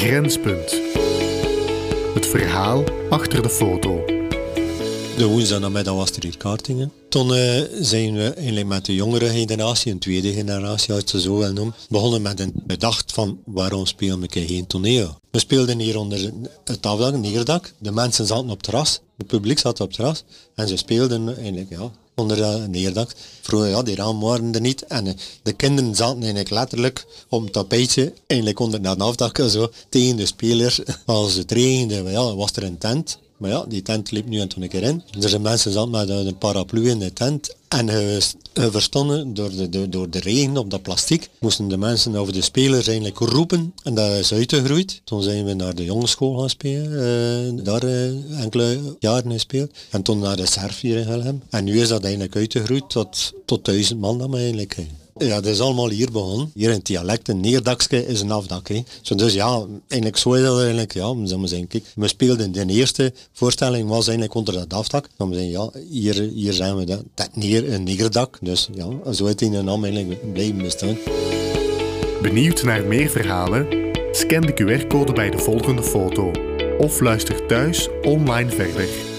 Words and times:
Grenspunt. 0.00 0.80
Het 2.14 2.26
verhaal 2.26 2.84
achter 3.10 3.42
de 3.42 3.50
foto. 3.50 4.04
De 5.16 5.26
woensdagnamiddag 5.26 5.94
was 5.94 6.10
er 6.10 6.22
hier 6.22 6.36
kartingen. 6.36 6.92
Toen 7.08 7.34
eh, 7.34 7.62
zijn 7.80 8.14
we 8.14 8.32
eigenlijk 8.34 8.66
met 8.66 8.84
de 8.84 8.94
jongere 8.94 9.28
generatie, 9.28 9.92
een 9.92 9.98
tweede 9.98 10.32
generatie 10.32 10.94
als 10.94 11.02
je 11.06 11.20
zo 11.20 11.38
wil 11.38 11.52
noemen, 11.52 11.74
begonnen 11.88 12.22
met 12.22 12.40
een 12.40 12.52
bedacht 12.54 13.12
van 13.12 13.38
waarom 13.44 13.86
spelen 13.86 14.20
we 14.20 14.28
geen 14.30 14.66
toneel. 14.66 15.18
We 15.30 15.38
speelden 15.38 15.78
hier 15.78 15.98
onder 15.98 16.32
het 16.64 16.86
afdak, 16.86 17.16
neerdak. 17.16 17.72
De 17.78 17.92
mensen 17.92 18.26
zaten 18.26 18.44
op 18.44 18.50
het 18.50 18.62
terras, 18.62 19.00
het 19.20 19.28
publiek 19.28 19.58
zat 19.58 19.80
op 19.80 19.92
terras 19.92 20.24
en 20.54 20.68
ze 20.68 20.76
speelden 20.76 21.36
eigenlijk 21.36 21.70
ja, 21.70 21.90
onder 22.14 22.42
een 22.42 22.70
neerdak. 22.70 23.12
Vroeger, 23.40 23.68
ja, 23.68 23.82
die 23.82 23.96
ramen 23.96 24.26
waren 24.26 24.54
er 24.54 24.60
niet 24.60 24.86
en 24.86 25.06
eh, 25.06 25.12
de 25.42 25.52
kinderen 25.52 25.94
zaten 25.94 26.18
eigenlijk 26.18 26.50
letterlijk 26.50 27.06
op 27.28 27.42
het 27.42 27.52
tapijtje, 27.52 28.12
eigenlijk 28.26 28.60
onder 28.60 28.80
het 28.80 29.00
afdak 29.00 29.38
zo, 29.48 29.70
tegen 29.88 30.16
de 30.16 30.26
spelers. 30.26 30.80
Als 31.06 31.34
het 31.34 31.52
regende, 31.52 32.10
ja, 32.10 32.34
was 32.34 32.52
er 32.52 32.62
een 32.62 32.78
tent 32.78 33.18
maar 33.40 33.50
ja, 33.50 33.64
die 33.68 33.82
tent 33.82 34.10
liep 34.10 34.28
nu 34.28 34.40
en 34.40 34.48
toen 34.48 34.62
een 34.62 34.68
keer 34.68 34.82
in. 34.82 35.02
Er 35.20 35.28
zijn 35.28 35.42
mensen 35.42 35.72
zat 35.72 35.88
met 35.88 36.08
een 36.08 36.38
paraplu 36.38 36.88
in 36.88 36.98
de 36.98 37.12
tent. 37.12 37.54
En 37.68 37.88
verstonden 38.52 39.34
door 39.34 39.50
de, 39.50 39.88
door 39.88 40.10
de 40.10 40.20
regen 40.20 40.56
op 40.56 40.70
dat 40.70 40.82
plastic, 40.82 41.28
moesten 41.38 41.68
de 41.68 41.76
mensen 41.76 42.16
over 42.16 42.32
de 42.32 42.42
spelers 42.42 42.86
eigenlijk 42.86 43.18
roepen. 43.18 43.74
En 43.82 43.94
dat 43.94 44.10
is 44.10 44.32
uitgegroeid. 44.32 45.00
Toen 45.04 45.22
zijn 45.22 45.44
we 45.44 45.54
naar 45.54 45.74
de 45.74 45.84
jongensschool 45.84 46.38
gaan 46.38 46.50
spelen. 46.50 46.92
Uh, 47.58 47.64
daar 47.64 47.84
uh, 47.84 48.40
enkele 48.42 48.96
jaren 48.98 49.32
gespeeld. 49.32 49.70
En 49.90 50.02
toen 50.02 50.18
naar 50.18 50.36
de 50.36 50.46
surf 50.46 50.80
hier 50.80 50.96
in 50.96 51.06
Helm. 51.06 51.42
En 51.50 51.64
nu 51.64 51.80
is 51.80 51.88
dat 51.88 52.02
eigenlijk 52.02 52.36
uitgegroeid 52.36 52.90
tot, 52.90 53.32
tot 53.44 53.64
duizend 53.64 54.00
man 54.00 54.30
we 54.30 54.36
eigenlijk 54.36 54.76
ja, 55.26 55.40
dat 55.40 55.46
is 55.46 55.60
allemaal 55.60 55.88
hier 55.88 56.10
begonnen. 56.10 56.50
Hier 56.54 56.68
in 56.68 56.74
het 56.74 56.86
dialect, 56.86 57.28
een 57.28 57.40
neerdakje 57.40 58.06
is 58.06 58.20
een 58.20 58.30
afdak. 58.30 58.68
Hè. 58.68 58.82
Dus 59.16 59.32
ja, 59.32 59.66
eigenlijk 59.88 60.16
zo 60.20 60.32
is 60.32 60.42
dat 60.42 60.58
eigenlijk, 60.58 60.92
ja, 60.92 61.16
we 61.16 61.26
zeggen, 61.26 61.66
kijk, 61.66 61.84
we 61.94 62.08
speelden 62.08 62.52
de 62.52 62.66
eerste 62.66 63.12
voorstelling 63.32 63.88
was 63.88 64.06
eigenlijk 64.06 64.34
onder 64.34 64.54
dat 64.54 64.72
afdak. 64.72 65.08
Dan 65.16 65.32
zeggen, 65.32 65.50
ja, 65.50 65.70
hier, 65.90 66.30
hier 66.34 66.52
zijn 66.52 66.76
we 66.76 66.84
dat, 66.84 67.02
dat 67.14 67.36
neer, 67.36 67.72
een 67.72 67.82
neerdak. 67.82 68.38
Dus 68.40 68.68
ja, 68.74 69.12
zo 69.12 69.24
is 69.24 69.30
het 69.30 69.42
in 69.42 69.52
de 69.52 69.62
naam 69.62 69.84
eigenlijk 69.84 70.32
blijven 70.32 70.58
bestaan. 70.58 70.96
Benieuwd 72.22 72.62
naar 72.62 72.84
meer 72.84 73.10
verhalen? 73.10 73.66
Scan 74.12 74.40
de 74.40 74.52
QR-code 74.52 75.12
bij 75.12 75.30
de 75.30 75.38
volgende 75.38 75.82
foto. 75.82 76.30
Of 76.78 77.00
luister 77.00 77.46
thuis 77.46 77.88
online 78.02 78.50
verder. 78.50 79.09